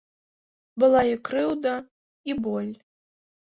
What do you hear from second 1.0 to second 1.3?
і